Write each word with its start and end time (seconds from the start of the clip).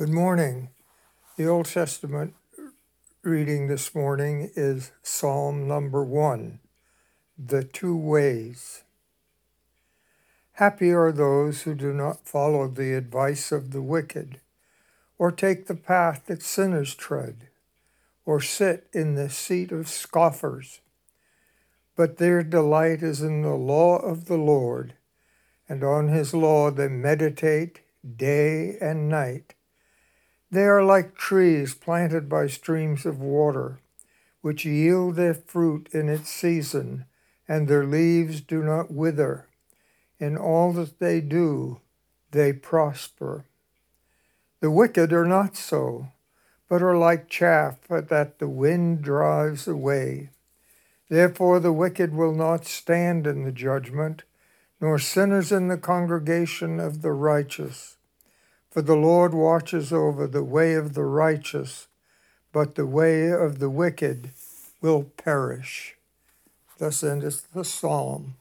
Good 0.00 0.08
morning. 0.08 0.70
The 1.36 1.46
Old 1.46 1.66
Testament 1.66 2.32
reading 3.20 3.68
this 3.68 3.94
morning 3.94 4.50
is 4.56 4.92
Psalm 5.02 5.68
number 5.68 6.02
one, 6.02 6.60
The 7.38 7.64
Two 7.64 7.94
Ways. 7.94 8.82
Happy 10.52 10.90
are 10.90 11.12
those 11.12 11.64
who 11.64 11.74
do 11.74 11.92
not 11.92 12.26
follow 12.26 12.66
the 12.66 12.94
advice 12.94 13.52
of 13.52 13.72
the 13.72 13.82
wicked, 13.82 14.40
or 15.18 15.30
take 15.30 15.66
the 15.66 15.74
path 15.74 16.22
that 16.28 16.42
sinners 16.42 16.94
tread, 16.94 17.48
or 18.24 18.40
sit 18.40 18.88
in 18.94 19.16
the 19.16 19.28
seat 19.28 19.70
of 19.70 19.86
scoffers. 19.86 20.80
But 21.94 22.16
their 22.16 22.42
delight 22.42 23.02
is 23.02 23.20
in 23.20 23.42
the 23.42 23.50
law 23.50 23.98
of 23.98 24.24
the 24.24 24.38
Lord, 24.38 24.94
and 25.68 25.84
on 25.84 26.08
his 26.08 26.32
law 26.32 26.70
they 26.70 26.88
meditate 26.88 27.80
day 28.16 28.78
and 28.80 29.06
night. 29.06 29.52
They 30.50 30.64
are 30.64 30.82
like 30.82 31.14
trees 31.14 31.74
planted 31.74 32.28
by 32.28 32.48
streams 32.48 33.06
of 33.06 33.20
water, 33.20 33.78
which 34.40 34.64
yield 34.64 35.14
their 35.14 35.34
fruit 35.34 35.88
in 35.92 36.08
its 36.08 36.28
season, 36.28 37.04
and 37.46 37.68
their 37.68 37.84
leaves 37.84 38.40
do 38.40 38.64
not 38.64 38.90
wither. 38.90 39.46
In 40.18 40.36
all 40.36 40.72
that 40.72 40.98
they 40.98 41.20
do, 41.20 41.80
they 42.32 42.52
prosper. 42.52 43.44
The 44.60 44.70
wicked 44.70 45.12
are 45.12 45.24
not 45.24 45.56
so, 45.56 46.08
but 46.68 46.82
are 46.82 46.96
like 46.96 47.28
chaff 47.28 47.78
that 47.88 48.38
the 48.38 48.48
wind 48.48 49.02
drives 49.02 49.68
away. 49.68 50.30
Therefore, 51.08 51.60
the 51.60 51.72
wicked 51.72 52.14
will 52.14 52.34
not 52.34 52.66
stand 52.66 53.26
in 53.26 53.44
the 53.44 53.52
judgment, 53.52 54.22
nor 54.80 54.98
sinners 54.98 55.50
in 55.52 55.68
the 55.68 55.78
congregation 55.78 56.78
of 56.78 57.02
the 57.02 57.12
righteous. 57.12 57.96
For 58.70 58.82
the 58.82 58.94
Lord 58.94 59.34
watches 59.34 59.92
over 59.92 60.26
the 60.28 60.44
way 60.44 60.74
of 60.74 60.94
the 60.94 61.04
righteous, 61.04 61.88
but 62.52 62.76
the 62.76 62.86
way 62.86 63.30
of 63.32 63.58
the 63.58 63.70
wicked 63.70 64.30
will 64.80 65.02
perish. 65.02 65.96
Thus 66.78 67.02
endeth 67.02 67.52
the 67.52 67.64
psalm. 67.64 68.36